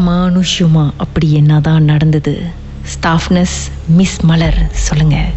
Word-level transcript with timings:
அமானுஷ்யமா 0.00 0.90
அப்படி 0.96 1.32
என்னதான் 1.32 1.82
நடந்தது? 1.84 2.34
ஸ்டாஃப்னஸ் 2.84 3.56
மிஸ் 3.94 4.18
மலர் 4.22 4.58
சொல்லுங்கள் 4.80 5.30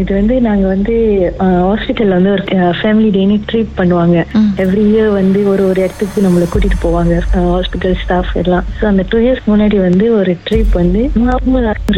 இது 0.00 0.12
வந்து 0.18 0.34
நாங்க 0.46 0.64
வந்து 0.72 0.94
ஹாஸ்பிட்டல்ல 1.66 2.16
வந்து 2.18 2.32
ஒரு 2.36 2.44
ஃபேமிலி 2.78 3.08
டேனி 3.16 3.36
ட்ரீட் 3.48 3.72
பண்ணுவாங்க. 3.80 4.16
எவ்ரி 4.64 4.84
இயர் 4.92 5.10
வந்து 5.18 5.40
ஒரு 5.52 5.62
ஒரு 5.70 5.78
இடத்துக்கு 5.84 6.24
நம்மள 6.26 6.46
கூட்டிட்டு 6.52 6.78
போவாங்க 6.84 7.14
ஹாஸ்பிட்டல் 7.34 7.96
ஸ்டாஃப் 8.02 8.32
எல்லாம். 8.42 8.64
ஸோ 8.78 8.84
அந்த 8.90 9.02
டூ 9.10 9.18
இயர்ஸ் 9.24 9.44
முன்னாடி 9.50 9.78
வந்து 9.88 10.06
ஒரு 10.18 10.32
ட்ரிப் 10.48 10.74
வந்து 10.80 11.02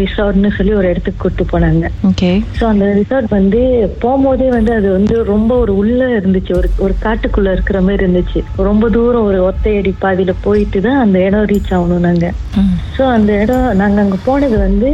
ரிசார்ட்னு 0.02 0.50
சொல்லி 0.58 0.74
ஒரு 0.80 0.86
இடத்துக்கு 0.93 1.22
கூட்டு 1.24 1.46
போனாங்க. 1.52 1.84
ஸோ 2.58 2.64
அந்த 2.72 2.86
ரிசார்ட் 3.00 3.30
வந்து 3.38 3.62
போகும்போதே 4.04 4.48
வந்து 4.58 4.72
அது 4.79 4.90
வந்து 4.98 5.16
ரொம்ப 5.32 5.50
ஒரு 5.64 5.75
உள்ள 5.82 6.00
இருந்துச்சு. 6.18 6.52
ஒரு 6.61 6.70
ஒரு 6.86 6.96
காட்டுக்குள்ள 7.07 7.50
இருக்கிற 7.57 7.80
மாதிரி 7.86 8.00
இருந்துச்சு. 8.02 8.43
ரொம்ப 8.70 8.90
தூரம் 8.96 9.29
ஒரு 9.30 9.40
ஒத்தையடி 9.48 9.94
பாதையில 10.04 10.34
போயிட்டு 10.46 10.80
தான் 10.89 11.02
அந்த 11.04 11.18
இடம் 11.29 11.48
ரீச் 11.52 11.75
ஆகணும் 11.79 12.07
நாங்க. 12.08 12.29
ஸோ 12.96 13.02
அந்த 13.16 13.32
இடம் 13.43 13.68
நாங்க 13.82 13.98
அங்க 14.07 14.18
போனது 14.29 14.57
வந்து 14.66 14.90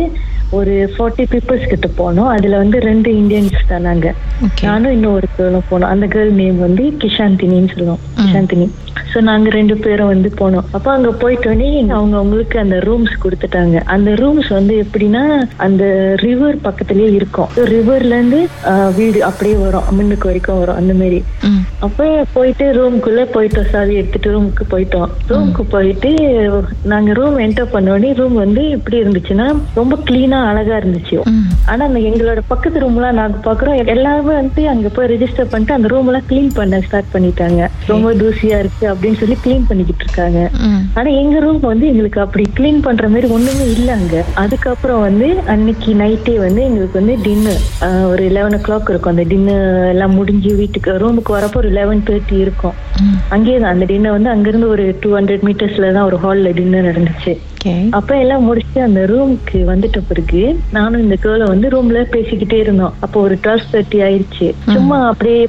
ஒரு 0.57 0.75
ஃபார்ட்டி 0.95 1.25
பீப்புள்ஸ் 1.33 1.71
கிட்ட 1.71 1.89
போனோம். 1.99 2.29
அதுல 2.35 2.57
வந்து 2.57 2.79
ரெண்டு 2.81 3.11
இந்தியன்ஸ் 3.21 3.67
தான் 3.69 3.83
நாங்க. 3.83 4.09
ஓகே 4.47 4.67
நானும் 4.67 4.93
இன்னும் 4.93 5.15
ஒரு 5.15 5.29
கேர்ளும் 5.37 5.67
போனோம். 5.71 5.91
அந்த 5.95 6.07
கேர்ள் 6.07 6.31
நேம் 6.33 6.59
வந்து 6.59 6.85
கிஷாந்தினின்னு 7.03 7.73
சொல்லுவோம். 7.73 8.01
கிஷாந்தினி. 8.21 8.67
ஸோ 9.13 9.21
நாங்க 9.21 9.49
ரெண்டு 9.51 9.77
பேரும் 9.77 10.07
வந்து 10.07 10.31
போனோம். 10.41 10.65
அப்போ 10.77 10.91
அங்க 10.93 11.11
போயிட்டோன்னே 11.23 11.69
அவங்க 11.99 12.17
அவங்களுக்கு 12.17 12.59
அந்த 12.59 12.77
ரூம்ஸ் 12.79 13.15
கொடுத்துட்டாங்க. 13.25 13.77
அந்த 13.87 14.11
ரூம்ஸ் 14.15 14.49
வந்து 14.49 14.75
எப்படின்னா 14.85 15.23
அந்த 15.57 15.85
ரிவர் 16.25 16.59
பக்கத்துலயே 16.67 17.11
இருக்கும். 17.19 17.51
ரிவர்ல 17.73 18.17
இருந்து 18.19 18.41
ஆஹ், 18.71 18.91
வீடு 18.95 19.25
அப்படியே 19.25 19.57
வரும். 19.57 19.87
முன்னுக்கு 19.99 20.29
வரைக்கும் 20.31 20.61
வரும். 20.61 20.77
அந்த 20.77 20.95
மாதிரி 20.95 21.21
அப்ப 21.81 22.05
போயிட்டு 22.35 22.65
ரூமுக்குள்ள 22.79 23.23
போயிட்டோம். 23.37 23.71
சாவி 23.73 23.95
எடுத்துட்டு 23.95 24.33
ரூமுக்கு 24.35 24.65
போயிட்டோம். 24.73 25.09
ரூமுக்கு 25.31 25.63
போயிட்டு 25.75 26.11
நாங்க 26.85 27.13
ரூம் 27.13 27.39
என்டர் 27.39 27.73
பண்ணோடனே 27.75 28.13
ரூம் 28.21 28.35
வந்து 28.35 28.71
எப்படி 28.71 28.97
இருந்துச்சுன்னா 29.03 29.47
ரொம்ப 29.75 29.95
கிளீனா 30.39 30.51
அழகா 30.51 30.75
இருந்துச்சு. 30.81 31.17
ஆனா 31.71 31.83
அந்த 31.89 32.01
எங்களோட 32.09 32.41
பக்கத்து 32.51 32.83
ரூம்லாம் 32.85 33.19
நாங்க 33.21 33.39
பாக்குறோம். 33.47 33.77
எல்லாருமே 33.95 34.35
வந்து 34.41 34.63
அங்க 34.73 34.89
போய் 34.97 35.11
ரெஜிஸ்டர் 35.13 35.51
பண்ணிட்டு 35.53 35.77
அந்த 35.77 35.89
ரூம் 35.93 36.09
எல்லாம் 36.11 36.27
கிளீன் 36.31 36.53
பண்ண 36.59 36.81
ஸ்டார்ட் 36.87 37.13
பண்ணிட்டாங்க. 37.15 37.61
ரொம்ப 37.93 38.13
தூசியா 38.23 38.57
இருக்கு 38.63 38.85
அப்படின்னு 38.93 39.21
சொல்லி 39.23 39.37
கிளீன் 39.45 39.67
பண்ணிக்கிட்டு 39.71 40.05
இருக்காங்க. 40.07 40.41
ஆனா 40.99 41.09
எங்க 41.23 41.37
ரூம் 41.45 41.61
வந்து 41.73 41.89
எங்களுக்கு 41.93 42.21
அப்படி 42.27 42.45
கிளீன் 42.59 42.85
பண்ற 42.87 43.09
மாதிரி 43.15 43.29
ஒண்ணுமே 43.37 43.67
இல்ல 43.77 43.89
அங்க. 43.99 44.25
அதுக்கப்புறம் 44.45 45.03
வந்து 45.09 45.29
அன்னைக்கு 45.55 45.93
நைட்டே 46.03 46.37
வந்து 46.47 46.63
எங்களுக்கு 46.69 47.01
வந்து 47.01 47.17
டின்னர் 47.27 47.63
ஒரு 48.13 48.25
லெவன் 48.39 48.57
ஓ 48.59 48.61
கிளாக் 48.69 48.91
இருக்கும். 48.93 49.15
அந்த 49.15 49.27
டின்னர் 49.35 49.67
எல்லாம் 49.95 50.17
முடிஞ்சு 50.21 50.53
வீட்டுக்கு 50.63 50.99
ரூமுக்கு 51.05 51.37
வரப்போ 51.39 51.61
ஒரு 51.65 51.73
லெவன் 51.81 52.07
தேர்ட்டி 52.11 52.39
இருக்கும். 52.47 52.77
அங்கேயே 53.35 53.59
தான். 53.59 53.73
அந்த 53.75 53.87
டின்னர் 53.93 54.17
வந்து 54.19 54.33
அங்கிருந்து 54.35 54.69
ஒரு 54.77 54.87
டூ 55.03 55.11
ஹண்ட்ரட் 55.19 55.47
மீட்டர்ஸ்ல 55.49 55.93
தான் 55.97 56.09
ஒரு 56.11 56.19
ஹால்ல 56.25 56.53
டின்னர் 56.61 56.89
நடந்துச்சு. 56.91 57.35
அப்ப 57.99 58.17
எல்லாம் 58.23 58.45
முடிச்சுட்டு 58.47 58.81
அந்த 58.87 59.01
ரூமுக்கு 59.11 59.59
வந்துட்ட 59.71 60.01
பிறகு 60.09 60.43
நானும் 60.77 61.03
இந்த 61.03 61.17
கேர்ள 61.23 61.45
வந்து 61.53 61.69
ரூம்ல 61.75 62.03
பேசிக்கிட்டே 62.15 62.59
இருந்தோம். 62.65 62.95
அப்போ 63.05 63.21
ஒரு 63.21 63.39
டுவெல் 63.45 63.65
தேர்ட்டி 63.73 63.99
ஆயிடுச்சு 64.07 64.49
சும்மா 64.75 64.99
அப்படியே 65.09 65.41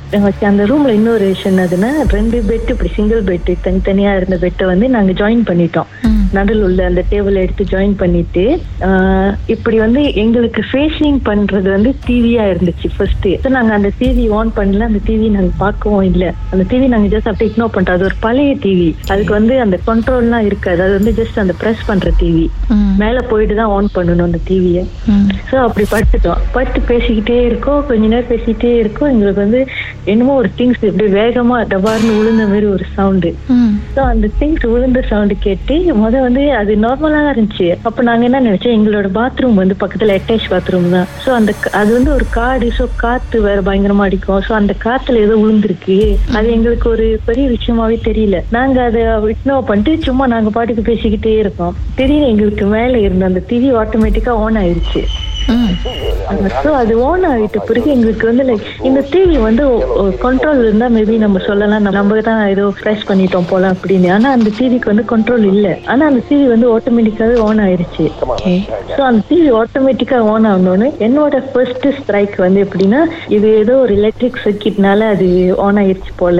அந்த 0.51 0.65
ரூம்ல 0.71 0.93
இன்னொரு 0.99 1.25
விஷயம் 1.33 1.53
என்னதுன்னா 1.53 1.91
ரெண்டு 2.15 2.39
பெட் 2.49 2.71
இப்படி 2.73 2.91
சிங்கிள் 2.97 3.21
பெட் 3.29 3.51
தனித்தனியா 3.67 4.15
இருந்த 4.19 4.37
பெட்டை 4.45 4.67
வந்து 4.71 4.89
நாங்க 4.95 5.11
ஜாயின் 5.21 5.45
பண்ணிட்டோம். 5.49 5.91
நடுவில் 6.37 6.63
உள்ள 6.65 6.81
அந்த 6.85 7.01
டேபிள் 7.11 7.41
எடுத்து 7.43 7.63
ஜாயின் 7.71 7.95
பண்ணிட்டு 8.01 8.43
இப்படி 9.53 9.77
வந்து 9.83 10.01
எங்களுக்கு 10.23 10.61
ஃபேஷிங் 10.71 11.19
பண்றது 11.29 11.69
வந்து 11.75 11.91
டிவியா 12.07 12.43
இருந்துச்சு 12.53 12.89
ஃபர்ஸ்ட் 12.95 13.47
நாங்க 13.55 13.73
அந்த 13.77 13.89
டிவி 14.01 14.25
ஆன் 14.39 14.51
பண்ணல 14.57 14.87
அந்த 14.89 14.99
டிவி 15.07 15.29
நாங்க 15.37 15.51
பார்க்கவும் 15.63 16.07
இல்ல. 16.11 16.33
அந்த 16.51 16.63
டிவி 16.71 16.87
நாங்க 16.93 17.09
ஜஸ்ட் 17.15 17.29
அப்படியே 17.31 17.51
இக்னோர் 17.51 17.73
பண்றோம். 17.77 17.97
அது 17.97 18.07
ஒரு 18.09 18.17
பழைய 18.25 18.51
டிவி 18.65 18.89
அதுக்கு 19.13 19.33
வந்து 19.39 19.55
அந்த 19.65 19.79
கண்ட்ரோல்லாம் 19.87 20.45
இருக்காது. 20.49 20.81
அது 20.85 20.93
வந்து 20.99 21.13
ஜஸ்ட் 21.21 21.41
அந்த 21.43 21.53
பிரஸ் 21.61 21.87
பண்ற 21.99 22.11
டிவி 22.19 22.45
மேல 23.01 23.19
போயிட்டு 23.29 23.55
தான் 23.59 23.71
ஆன் 23.75 23.93
பண்ணணும் 23.95 24.27
அந்த 24.29 24.39
டிவியை 24.49 24.83
ஸோ 25.49 25.55
அப்படி 25.65 25.85
படுத்துட்டோம். 25.93 26.41
படுத்து 26.55 26.79
பேசிக்கிட்டே 26.91 27.37
இருக்கோம். 27.49 27.79
கொஞ்ச 27.89 28.03
நேரம் 28.11 28.29
பேசிக்கிட்டே 28.31 28.71
இருக்கோம். 28.81 29.09
எங்களுக்கு 29.13 29.41
வந்து 29.45 29.61
என்னமோ 30.11 30.33
ஒரு 30.41 30.49
திங்ஸ் 30.59 30.83
இப்படி 30.89 31.07
வேகமா 31.19 31.57
டபார்னு 31.71 32.11
விழுந்த 32.19 32.43
மாதிரி 32.51 32.67
ஒரு 32.75 32.85
சவுண்டு 32.95 33.31
ஸோ 33.95 34.01
அந்த 34.11 34.27
திங்ஸ் 34.39 34.65
விழுந்த 34.73 34.99
சவுண்டு 35.09 35.35
கேட்டு 35.45 35.75
முத 36.01 36.21
வந்து 36.27 36.43
அது 36.59 36.71
நார்மலா 36.85 37.19
தான் 37.25 37.33
இருந்துச்சு. 37.35 37.67
அப்ப 37.87 38.03
நாங்க 38.09 38.23
என்ன 38.29 38.41
நினைச்சோம்? 38.47 38.75
எங்களோட 38.77 39.07
பாத்ரூம் 39.19 39.59
வந்து 39.61 39.75
பக்கத்துல 39.83 40.15
அட்டாச் 40.19 40.49
பாத்ரூம் 40.53 40.89
தான். 40.95 41.07
ஸோ 41.23 41.29
அந்த 41.39 41.51
அது 41.81 41.89
வந்து 41.97 42.11
ஒரு 42.17 42.27
காடு. 42.37 42.69
ஸோ 42.79 42.85
காத்து 43.03 43.43
வேற 43.47 43.59
பயங்கரமா 43.69 44.07
அடிக்கும். 44.07 44.43
ஸோ 44.47 44.53
அந்த 44.61 44.75
காத்துல 44.85 45.23
ஏதோ 45.25 45.37
விழுந்திருக்கு 45.43 45.97
அது 46.37 46.47
எங்களுக்கு 46.57 46.87
ஒரு 46.95 47.07
பெரிய 47.29 47.47
விஷயமாவே 47.55 47.99
தெரியல. 48.09 48.39
நாங்க 48.57 48.79
அதை 48.89 49.03
இக்னோர் 49.35 49.69
பண்ணிட்டு 49.71 50.07
சும்மா 50.09 50.25
நாங்க 50.35 50.51
பாட்டுக்கு 50.57 50.83
பேசிக்கிட்டே 50.91 51.35
இருக்கோம். 51.43 51.75
திடீர்னு 51.95 52.27
எங்களுக்கு 52.27 52.65
மேல 52.65 52.99
இருந்த 52.99 53.25
அந்த 53.25 53.41
டிவி 53.49 53.69
ஆட்டோமேட்டிக்கா 53.73 54.33
ஆன் 54.39 54.55
ஆயிடுச்சு 54.55 55.01
ஸோ 56.63 56.69
அது 56.73 56.99
ஓன் 57.01 57.23
ஆகிட்ட 57.25 57.57
பிறகு 57.59 57.91
எங்களுக்கு 57.91 58.25
வந்து 58.27 58.43
லைக் 58.43 58.65
இந்த 58.83 59.05
டிவி 59.11 59.37
வந்து 59.39 59.63
கண்ட்ரோல் 60.23 60.59
இருந்தா 60.59 60.87
மேபி 60.89 61.17
நம்ம 61.17 61.39
சொல்லலாம். 61.39 61.81
நம்ம- 61.89 62.17
தான் 62.19 62.47
ஏதோ 62.47 62.73
ப்ரெஸ் 62.81 63.03
பண்ணிட்டோம் 63.07 63.47
போல 63.49 63.71
அப்படின்னு. 63.71 64.11
ஆனா 64.11 64.31
அந்த 64.31 64.49
டிவிக்கு 64.59 64.85
வந்து 64.85 65.05
கண்ட்ரோல் 65.07 65.45
இல்ல. 65.45 65.77
ஆனா 65.85 66.05
அந்த 66.05 66.21
டிவி 66.29 66.47
வந்து 66.47 66.67
ஆட்டோமேட்டிக்காவே 66.69 67.35
ஆன் 67.41 67.59
ஆயிருச்சு. 67.59 68.05
ஓகே 68.27 68.53
ஸோ 68.91 69.01
அந்த 69.01 69.21
டிவி 69.29 69.49
ஆட்டோமேட்டிக்கா 69.59 70.17
ஆன் 70.29 70.45
ஆகணும்னு 70.45 70.87
என்னோட 70.99 71.43
ஃபர்ஸ்ட் 71.51 71.87
ஸ்ட்ரைக் 71.99 72.35
வந்து 72.37 72.63
எப்படின்னா 72.63 73.01
இது 73.27 73.57
ஏதோ 73.57 73.75
ஒரு 73.77 73.95
எலக்ட்ரிக் 73.95 74.41
சர்க்கிட்னால 74.43 75.07
அது 75.07 75.27
ஆன் 75.57 75.77
ஆயிருச்சு 75.77 76.13
போல 76.15 76.37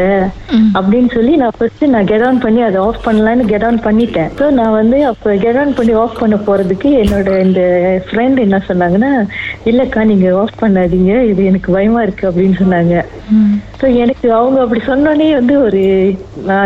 அப்படின்னு 0.74 1.12
சொல்லி 1.14 1.36
நான் 1.36 1.56
ஃபர்ஸ்ட் 1.58 1.86
நான் 1.86 2.06
கெட் 2.06 2.22
ஆன் 2.22 2.40
பண்ணி 2.40 2.62
அதை 2.62 2.82
ஆஃப் 2.82 3.06
பண்ணலான்னு 3.06 3.46
கெட் 3.46 3.64
ஆன் 3.64 3.82
பண்ணிட்டேன். 3.84 4.30
ஸோ 4.40 4.50
நான் 4.52 4.72
வந்து 4.72 5.06
அப்போ 5.06 5.36
கெட் 5.36 5.58
ஆன் 5.58 5.74
பண்ணி 5.74 5.94
ஆஃப் 5.96 6.20
பண்ண 6.20 6.36
போறதுக்கு 6.48 6.90
என்னோட 7.02 7.40
இந்த 7.40 7.62
ஃப்ரெண்ட் 8.08 8.40
என்ன 8.40 8.60
சொன்னாங்கன்னா 9.00 9.12
இல்லக்கா 9.66 10.02
நீங்க 10.06 10.28
ஆஃப் 10.36 10.62
பண்ணாதீங்க 10.62 11.12
இது 11.24 11.42
எனக்கு 11.44 11.70
பயமா 11.72 12.02
இருக்கு 12.02 12.30
அப்படின்னு 12.30 12.58
சொன்னாங்க. 12.60 12.94
ஸோ 13.80 13.86
எனக்கு 13.96 14.28
அவங்க 14.34 14.58
அப்படி 14.62 14.82
சொன்னோடனே 14.86 15.28
வந்து 15.34 15.56
ஒரு 15.62 15.82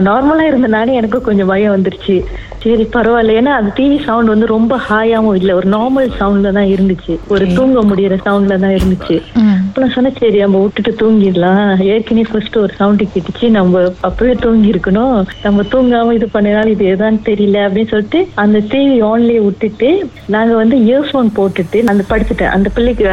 நார்மலா 0.07 0.45
இருந்த 0.47 0.69
நானே 0.69 0.93
எனக்கும் 0.93 1.27
கொஞ்சம் 1.29 1.47
பயம் 1.47 1.75
வந்துருச்சு. 1.75 2.17
சரி 2.63 2.85
பரவாயில்ல. 2.95 3.37
ஏன்னா 3.39 3.53
அந்த 3.59 3.71
டிவி 3.77 3.97
சவுண்ட் 4.07 4.31
வந்து 4.33 4.47
ரொம்ப 4.55 4.73
ஹாயாவும் 4.89 5.37
இல்லை. 5.39 5.53
ஒரு 5.59 5.67
நார்மல் 5.75 6.09
சவுண்ட்ல 6.19 6.51
தான் 6.57 6.71
இருந்துச்சு. 6.73 7.13
ஒரு 7.33 7.45
தூங்க 7.57 7.79
முடியிற 7.89 8.17
சவுண்ட்ல 8.27 8.57
தான் 8.63 8.75
இருந்துச்சு. 8.77 9.15
ம். 9.41 9.57
அப்ப 9.67 9.81
நான் 9.81 9.93
சொன்னேன் 9.95 10.17
சரி 10.19 10.39
நம்ம 10.43 10.59
விட்டுட்டு 10.63 10.91
தூங்கிடலாம். 11.01 11.61
ஏற்கனவே 11.93 12.25
ஃபர்ஸ்ட் 12.31 12.57
ஒரு 12.63 12.73
சவுண்ட் 12.79 13.03
கேட்டுச்சு. 13.13 13.47
நம்ம 13.57 13.83
அப்பவே 14.07 14.35
தூங்கி 14.43 14.71
இருக்கணும் 14.73 15.15
நம்ம 15.45 15.65
தூங்காம 15.73 16.13
இது 16.17 16.27
பண்ணனால 16.35 16.73
இது 16.75 16.85
எதான்னு 16.93 17.19
தெரியல 17.29 17.57
அப்படின்னு 17.67 17.91
சொல்லிட்டு 17.93 18.19
அந்த 18.43 18.57
டிவி 18.73 18.97
ஆன்லயே 19.11 19.41
விட்டுட்டு 19.47 19.89
நாங்க 20.35 20.53
வந்து 20.61 20.77
இயர்ஃபோன் 20.89 21.31
போட்டுட்டு 21.39 21.79
அந்த 21.93 22.03
படுத்துட்டேன். 22.11 22.53
அந்த 22.57 22.67
பிள்ளைக்கு 22.75 23.05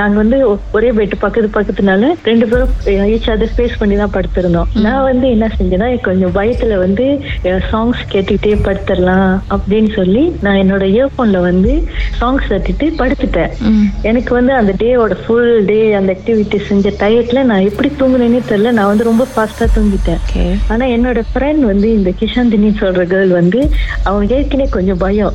நாங்க 0.00 0.16
வந்து 0.22 0.38
ஒரே 0.78 0.90
பெட் 0.98 1.16
பக்கத்து 1.24 1.50
பக்கத்துனால 1.58 2.12
ரெண்டு 2.30 2.46
பேரும் 2.50 2.72
ஈச் 3.14 3.30
அதர் 3.34 3.52
ஸ்பேஸ் 3.54 3.78
பண்ணி 3.80 3.96
தான் 4.02 4.14
படுத்திருந்தோம். 4.16 4.68
நான் 4.86 5.06
வந்து 5.10 5.26
என்ன 5.34 5.46
செஞ்சேன்னா 5.58 5.88
கொஞ்சம் 6.08 6.34
பயத்துல 6.38 6.76
வந்து 6.84 7.06
சாங்ஸ் 7.70 8.02
கேட்டுக்கிட்டே 8.12 8.54
படுத்துடலாம் 8.98 9.34
அப்படின்னு 9.54 9.90
சொல்லி 9.98 10.22
நான் 10.44 10.60
என்னோட 10.62 10.84
இயர்ஃபோன்ல 10.96 11.40
வந்து 11.48 11.72
சாங்ஸ் 12.20 12.50
தட்டிட்டு 12.52 12.86
படுத்துட்டேன் 13.00 13.52
எனக்கு 14.10 14.32
வந்து 14.38 14.52
அந்த 14.60 14.72
டேவோட 14.82 15.14
ஃபுல் 15.22 15.52
டே 15.70 15.78
அந்த 16.00 16.10
ஆக்டிவிட்டி 16.16 16.58
செஞ்ச 16.68 16.92
டயட்ல 17.02 17.42
நான் 17.50 17.66
எப்படி 17.70 17.88
தூங்குனேனே 18.00 18.40
தெரியல. 18.50 18.72
நான் 18.78 18.90
வந்து 18.92 19.08
ரொம்ப 19.10 19.24
ஃபாஸ்டா 19.32 19.66
தூங்கிட்டேன். 19.76 20.22
ஆனா 20.72 20.84
என்னோட 20.96 21.20
ஃப்ரெண்ட் 21.30 21.64
வந்து 21.72 21.88
இந்த 21.98 22.10
கிஷாந்தினி 22.20 22.70
சொல்ற 22.82 23.04
கேர்ள் 23.12 23.32
வந்து 23.40 23.60
அவங்க 24.08 24.34
ஏற்கனவே 24.38 24.68
கொஞ்சம் 24.76 25.00
பயம். 25.04 25.34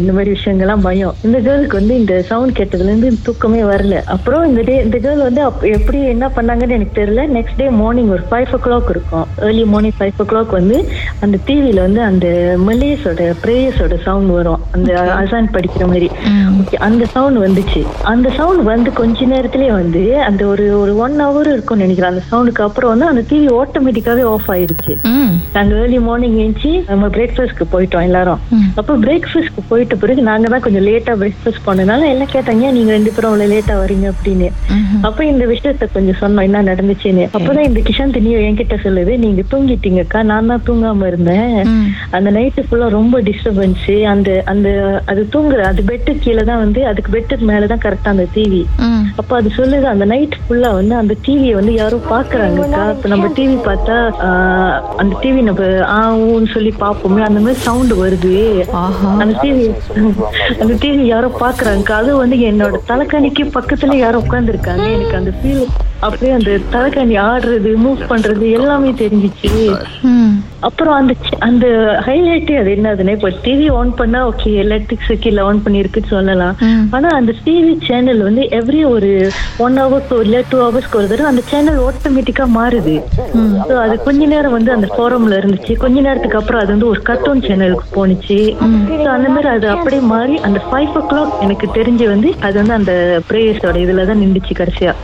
இந்த 0.00 0.10
மாதிரி 0.16 0.30
விஷயங்கள்லாம் 0.38 0.84
பயம். 0.88 1.14
இந்த 1.26 1.38
கேர்ளுக்கு 1.46 1.78
வந்து 1.80 1.94
இந்த 2.02 2.14
சவுண்ட் 2.30 2.56
கேட்டதுல 2.58 2.90
இருந்து 2.90 3.10
தூக்கமே 3.26 3.62
வரல. 3.72 3.96
அப்புறம் 4.14 4.44
இந்த 4.50 4.62
டே 4.68 4.76
இந்த 4.86 4.98
கேர்ள் 5.04 5.26
வந்து 5.28 5.42
எப்படி 5.76 5.98
என்ன 6.14 6.26
பண்ணாங்கன்னு 6.36 6.76
எனக்கு 6.78 6.98
தெரியல. 7.00 7.24
நெக்ஸ்ட் 7.36 7.58
டே 7.62 7.68
மார்னிங் 7.82 8.12
ஒரு 8.16 8.24
ஃபைவ் 8.30 8.54
ஓ 8.56 8.60
கிளாக் 8.66 8.90
இருக்கும். 8.94 9.26
ஏர்லி 9.46 9.64
மார்னிங் 9.74 9.96
ஃபைவ் 9.98 10.22
ஓ 10.22 10.26
கிளாக் 10.32 10.56
வந்து 10.60 10.78
அந்த 11.24 11.36
டிவில 11.48 11.80
வந்து 11.86 12.02
அந்த 12.10 12.26
மலேஸோட 12.68 12.99
பிரேயர்ஸோட 13.04 14.02
சவுண்ட் 14.02 14.30
வரும். 14.30 14.60
அந்த 14.72 14.92
அசான் 15.20 15.52
படிக்கிற 15.52 15.86
மாதிரி. 15.86 16.10
Okay, 16.60 16.74
அந்த 16.74 17.04
சவுண்ட் 17.04 17.38
வந்துச்சு. 17.38 17.86
அந்த 18.02 18.30
சவுண்ட் 18.36 18.62
வந்து 18.62 18.92
கொஞ்ச 18.92 19.24
நேரத்திலேயே 19.24 19.70
வந்து 19.70 20.22
அந்த 20.22 20.46
ஒரு 20.46 20.80
ஒரு 20.80 20.96
ஒன் 20.96 21.20
ஹவர் 21.22 21.52
இருக்கும்னு 21.52 21.86
நினைக்கிறேன். 21.86 22.12
அந்த 22.12 22.22
சவுண்டுக்கு 22.32 22.64
அப்புறம் 22.64 22.98
வந்து 22.98 23.06
அந்த 23.06 23.22
டிவி 23.30 23.62
ஆட்டோமேட்டிக்காவே 23.62 24.22
ஆஃப் 24.22 24.50
ஆயிடுச்சு 24.50 24.96
நாங்க 25.52 25.74
ஏர்லி 25.74 25.98
மார்னிங் 25.98 26.38
எழுந்துச்சு 26.38 26.82
நம்ம 26.88 27.08
பிரேக்ஃபாஸ்ட்க்கு 27.08 27.64
போயிட்டோம் 27.72 28.02
எல்லாரும். 28.02 28.38
அப்போ 28.74 28.96
பிரேக்ஃபாஸ்ட்க்கு 28.96 29.64
போயிட்ட 29.70 29.94
பிறகு 29.94 30.22
நாங்க 30.22 30.48
தான் 30.48 30.60
கொஞ்சம் 30.60 30.86
லேட்டா 30.86 31.24
பிரேக்ஃபாஸ்ட் 31.24 31.68
பண்ணனால 31.68 32.08
எல்லாம் 32.08 32.28
கேட்டாங்க? 32.32 32.60
"ஏன் 32.60 32.72
நீங்க 32.72 32.90
ரெண்டு 32.90 33.12
பேரும் 33.14 33.30
அவ்வளவு 33.30 33.62
லேட்டா 33.62 33.70
வரீங்க? 33.70 34.10
அப்படின்னு. 34.10 34.50
அப்ப 35.02 35.24
இந்த 35.24 35.46
விஷயத்த 35.46 35.86
கொஞ்சம் 35.92 36.16
சொன்னோம் 36.20 36.42
என்ன 36.42 36.62
நடந்துச்சுன்னு. 36.62 37.28
அப்பதான் 37.38 37.64
இந்த 37.64 37.80
கிஷாந்த் 37.80 38.20
நீ 38.20 38.34
என்கிட்ட 38.34 38.76
சொல்லுது 38.84 39.18
நீங்க 39.18 39.42
தூங்கிட்டீங்கக்கா 39.50 40.22
நான் 40.22 40.46
தான் 40.46 40.62
தூங்காம 40.66 41.06
இருந்தேன். 41.06 41.64
அந்த 42.10 42.30
நைட்டு 42.30 42.64
ஃபுல்லா 42.70 42.89
ரொம்ப 42.96 43.16
டிஸ்டர்பன்ஸ் 43.28 43.88
அந்த 44.12 44.30
அந்த 44.52 44.68
அது 45.10 45.22
தூங்குற 45.34 45.60
அது 45.70 45.82
பெட்டு 45.90 46.12
கீழே 46.24 46.42
தான் 46.50 46.62
வந்து 46.64 46.80
அதுக்கு 46.90 47.10
பெட்டுக்கு 47.16 47.44
மேலதான் 47.50 47.82
கரெக்டா 47.84 48.14
அந்த 48.14 48.26
டிவி 48.36 48.62
அப்ப 49.20 49.30
அது 49.38 49.48
சொல்லுது 49.58 49.86
அந்த 49.92 50.04
நைட் 50.12 50.36
ஃபுல்லா 50.42 50.70
வந்து 50.78 50.94
அந்த 51.00 51.14
டிவியை 51.26 51.54
வந்து 51.60 51.74
யாரும் 51.80 52.06
பாக்குறாங்கக்கா 52.12 52.82
இப்ப 52.94 53.10
நம்ம 53.14 53.30
டிவி 53.38 53.56
பார்த்தா 53.68 53.96
அந்த 55.02 55.12
டிவி 55.22 55.42
நம்ம 55.48 55.68
ஆவுன்னு 56.00 56.50
சொல்லி 56.54 56.72
பார்ப்போமே 56.84 57.22
அந்த 57.28 57.40
மாதிரி 57.44 57.60
சவுண்ட் 57.68 57.94
வருது. 58.02 58.36
அந்த 59.22 59.32
டிவி 59.42 59.66
அந்த 60.62 60.72
டிவி 60.82 61.04
யாரோ 61.12 61.30
பாக்குறாங்க 61.44 61.92
அது 62.00 62.10
வந்து 62.22 62.36
என்னோட 62.50 62.78
தலைக்காணிக்கு 62.90 63.44
பக்கத்துல 63.58 63.96
யாரோ 64.04 64.20
உட்கார்ந்துருக்காங்க. 64.24 64.86
எனக்கு 64.96 65.20
அந்த 65.20 65.32
ஃபீல் 65.38 65.64
அப்படியே 66.06 66.32
அந்த 66.36 66.50
தலைக்காணி 66.74 67.16
ஆடுறது 67.30 67.70
மூவ் 67.84 68.02
பண்றது 68.12 68.44
எல்லாமே 68.58 68.90
தெரிஞ்சிச்சு. 69.00 69.50
அப்புறம் 70.68 70.96
அந்த 71.00 71.12
அந்த 71.48 71.66
ஹைலைட்டே 72.06 72.56
அது 72.62 72.70
என்னதுன்னா 72.80 73.14
இப்போ 73.18 73.32
டிவி 73.46 73.68
ஆன் 73.78 73.92
பண்ணா 74.00 74.20
ஓகே 74.30 74.50
எலக்ட்ரிக் 74.64 75.06
கீழே 75.24 75.42
ஆன் 75.48 75.62
பண்ணிருக்குன்னு 75.64 76.12
சொல்லலாம். 76.16 76.54
ஆனா 76.96 77.08
அந்த 77.20 77.32
டிவி 77.46 77.72
சேனல் 77.88 78.22
வந்து 78.28 78.42
எவ்ரி 78.58 78.82
ஒரு 78.94 79.10
ஒன் 79.64 79.78
ஹவர்க்கு 79.82 80.16
இல்ல 80.26 80.36
டூ 80.50 80.58
ஹவர்ஸ்க்கு 80.66 80.98
ஒரு 81.00 81.08
தடவை 81.12 81.28
அந்த 81.32 81.42
சேனல் 81.52 81.80
ஆட்டோமேட்டிக்கா 81.88 82.44
மாறுது. 82.58 82.94
So 83.68 83.74
அது 83.84 83.94
கொஞ்ச 84.06 84.26
நேரம் 84.32 84.54
வந்து 84.56 84.70
அந்த 84.76 84.86
ஃபோரம்ல 84.94 85.38
இருந்துச்சு. 85.40 85.72
கொஞ்ச 85.84 85.96
நேரத்துக்கு 86.06 86.38
அப்புறம் 86.40 86.62
அது 86.62 86.70
வந்து 86.74 86.88
ஒரு 86.92 87.00
கார்ட்டூன் 87.08 87.44
சேனலுக்கு 87.48 87.86
போணுச்சு. 87.96 88.38
So 89.04 89.08
அந்த 89.16 89.28
மாதிரி 89.34 89.50
அது 89.56 89.68
அப்படியே 89.74 90.02
மாறி 90.14 90.36
அந்த 90.48 90.60
ஃபைவ் 90.68 90.96
ஓ 91.00 91.02
கிளாக் 91.10 91.34
எனக்கு 91.46 91.68
தெரிஞ்சு 91.78 92.06
வந்து 92.14 92.30
அது 92.46 92.56
வந்து 92.62 92.76
அந்த 92.78 92.92
பிரேயர்ஸோட 93.30 93.76
இதுல 93.84 94.06
தான் 94.10 94.22
நின்றுச்சு 94.24 94.54
கடைசியா. 94.60 94.94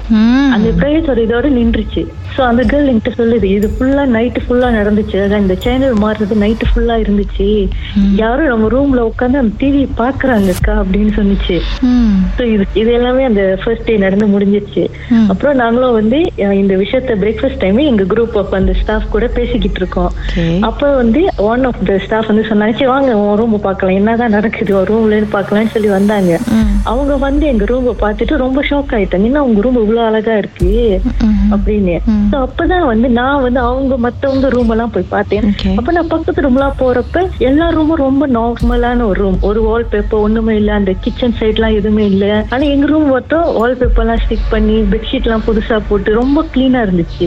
அந்த 0.57 0.69
பிரேயர்ஸோட 0.81 1.21
இதோட 1.27 1.49
நின்றுச்சு. 1.59 2.05
சோ 2.37 2.43
அந்த 2.51 2.63
கேர்ள் 2.71 2.91
என்கிட்ட 2.93 3.13
சொல்லுது 3.21 3.47
இது 3.57 3.69
ஃபுல்லா 3.77 4.05
நைட்டு 4.17 4.41
ஃபுல்லா 4.47 4.71
நடந்துச்சு. 4.79 5.17
அதான் 5.27 5.45
இந்த 5.45 5.57
சேனல் 5.67 5.95
மாறுறது 6.05 6.35
நைட்டு 6.45 6.67
ஃபுல்லா 6.71 6.97
இருந்துச்சு. 7.05 7.47
யாரும் 8.17 8.47
நம்ம 8.47 8.67
ரூம்ல 8.69 9.11
உட்காந்து 9.11 9.37
அந்த 9.37 9.43
டிவி 9.43 9.89
பாக்குறாங்கக்கா 9.99 10.83
அப்படின்னு 10.83 11.13
சொன்னுச்சு. 11.17 11.61
இது 12.75 12.93
எல்லாமே 12.93 13.25
அந்த 13.25 13.59
ஃபர்ஸ்ட் 13.65 13.85
டே 13.85 13.97
நடந்து 13.97 14.27
முடிஞ்சிருச்சு. 14.27 14.89
அப்புறம் 15.29 15.57
நாங்களும் 15.57 15.93
வந்து 15.93 16.23
இந்த 16.37 16.75
விஷயத்த 16.77 17.15
பிரேக்ஃபாஸ்ட் 17.21 17.59
டைம் 17.59 17.77
எங்க 17.77 18.03
குரூப் 18.03 18.37
ஆஃப் 18.37 18.55
அந்த 18.55 18.73
ஸ்டாஃப் 18.73 19.11
கூட 19.11 19.27
பேசிக்கிட்டு 19.27 19.77
இருக்கோம். 19.77 20.13
அப்ப 20.61 20.93
வந்து 20.93 21.25
ஒன் 21.37 21.65
ஆஃப் 21.65 21.87
த 21.87 21.99
ஸ்டாஃப் 21.99 22.27
வந்து 22.27 22.43
சொன்னாங்க 22.43 22.73
"சரி, 22.73 22.87
வாங்க 22.87 23.17
உன் 23.17 23.37
ரூம் 23.37 23.61
பார்க்கலாம். 23.61 23.95
என்னதான் 23.95 24.31
நடக்குது? 24.31 24.77
உன் 24.77 24.87
ரூம்ல 24.87 25.17
இருந்து 25.17 25.39
பார்க்கலாம்னு 25.39 25.67
சொல்லி 25.67 25.89
வந்தாங்க. 25.89 26.39
அவங்க 26.85 27.17
வந்து 27.17 27.47
எங்க 27.47 27.65
ரூம் 27.65 27.87
பார்த்துட்டு 27.87 28.37
ரொம்ப 28.37 28.65
ஷாக் 28.71 28.93
ஆயிட்டாங்க. 28.93 29.25
என்ன 29.25 29.45
உங்க 29.45 29.61
ரூம் 29.61 29.77
இவ்வளவு 29.77 30.07
அழகா 30.07 30.37
இருக்கு? 30.37 31.01
அப்படின்னு. 31.51 31.99
அப்பதான் 32.33 32.87
வந்து 32.87 33.09
நான் 33.09 33.43
வந்து 33.43 33.61
அவங்க 33.61 33.99
மத்தவங்க 33.99 34.49
ரூம் 34.49 34.71
எல்லாம் 34.71 34.91
போய் 34.91 35.05
பார்த்தேன். 35.09 35.55
அப்ப 35.77 35.93
நான் 35.93 36.07
பக்கத்து 36.07 36.43
ரூம்லாம் 36.43 36.73
போறப்ப 36.79 37.29
எல்லா 37.49 37.67
ரூமும் 37.75 38.01
ரொம்ப 38.05 38.25
நார்மலான 38.37 39.05
ஒரு 39.09 39.19
ரூம் 39.23 39.37
ஒரு 39.49 39.61
வால் 39.67 39.85
பேப்பர் 39.93 40.23
ஒண்ணுமே 40.27 40.55
இல்ல 40.61 40.71
அந்த 40.79 40.93
கிச்சன் 41.05 41.35
சைட் 41.39 41.59
எல்லாம் 41.59 41.77
எதுவுமே 41.79 42.05
இல்ல. 42.13 42.25
ஆனா 42.53 42.65
எங்க 42.75 42.87
ரூம் 42.93 43.09
மட்டும் 43.15 43.45
வால் 43.59 43.77
பேப்பர் 43.81 44.05
எல்லாம் 44.05 44.23
ஸ்டிக் 44.25 44.47
பண்ணி 44.55 44.77
பெட்ஷீட் 44.93 45.27
எல்லாம் 45.29 45.45
புதுசா 45.49 45.77
போட்டு 45.89 46.17
ரொம்ப 46.21 46.45
கிளீனா 46.55 46.81
இருந்துச்சு. 46.87 47.27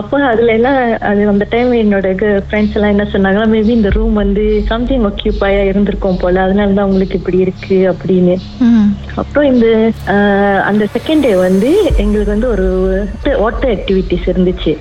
அப்ப 0.00 0.20
அதுல 0.30 0.54
எல்லாம் 0.58 0.78
அது 1.10 1.26
அந்த 1.32 1.46
டைம் 1.54 1.72
என்னோட 1.82 2.12
ஃப்ரெண்ட்ஸ் 2.46 2.76
எல்லாம் 2.78 2.94
என்ன 2.94 3.06
சொன்னாங்களா 3.14 3.46
மேபி 3.54 3.74
இந்த 3.78 3.92
ரூம் 3.98 4.14
வந்து 4.22 4.44
சம்திங் 4.70 5.06
ஒக்கியூபாயா 5.10 5.62
இருந்திருக்கும் 5.72 6.20
போல. 6.22 6.42
அதனால 6.46 6.76
தான் 6.78 6.88
உங்களுக்கு 6.90 7.18
இப்படி 7.20 7.40
இருக்கு 7.46 7.78
அப்படின்னு. 7.92 8.36
அப்புறம் 9.22 9.48
இந்த 9.52 9.66
அந்த 10.70 10.84
செகண்ட் 10.96 11.26
டே 11.28 11.34
வந்து 11.48 11.70
எங்களுக்கு 12.04 12.34
வந்து 12.36 12.50
ஒரு 12.54 12.66
வாட்டர் 13.42 13.72
ஆக்டிவிட்டிஸ் 13.76 14.28
இருந்துச்சு. 14.32 14.74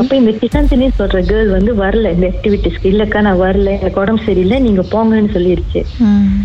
அப்ப 0.00 0.16
இந்த 0.16 0.32
கிஷாந்தினி 0.40 0.86
சொல்ற 0.98 1.20
கேர்ள் 1.30 1.50
வந்து 1.56 1.72
வரல 1.82 2.12
இந்த 2.16 2.26
ஆக்டிவிட்டிஸ்க்கு 2.32 2.90
இல்லக்கா 2.92 3.20
நான் 3.26 3.40
வரல 3.40 3.70
எனக்கு 3.78 4.00
உடம்பு 4.00 4.26
சரியில்லை 4.28 4.58
நீங்க 4.66 4.82
போங்கன்னு 4.92 5.32
சொல்லிருச்சு. 5.36 5.82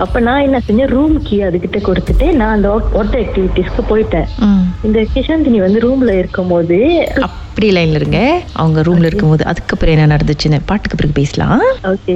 அப்ப 0.05 0.19
நான் 0.27 0.45
என்ன 0.47 0.61
செஞ்சேன்? 0.67 0.91
ரூம் 0.95 1.15
கீ 1.27 1.37
அதுகிட்ட 1.49 1.79
கொடுத்துட்டு 1.87 2.27
நான் 2.39 2.55
அந்த 2.57 2.69
வாட்டர் 2.95 3.21
ஆக்டிவிட்டிஸ்க்கு 3.25 3.83
போயிட்டேன். 3.91 4.27
இந்த 4.87 5.05
கிஷாந்தினி 5.13 5.61
வந்து 5.67 5.81
ரூம்ல 5.87 6.17
இருக்கும் 6.21 6.51
போது 6.53 6.79
அப்படி 7.27 7.69
லைன்ல 7.77 7.99
இருங்க. 8.01 8.19
அவங்க 8.53 8.81
ரூம்ல 8.81 9.09
இருக்கும்போது 9.09 9.45
அதுக்கப்புறம் 9.45 9.95
என்ன 9.95 10.09
நடந்துச்சுன்னு 10.15 10.59
பாட்டுக்கு 10.71 10.99
பிறகு 10.99 11.19
பேசலாம். 11.21 11.61
ஓகே. 11.93 12.15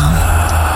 Summer. 0.01 0.70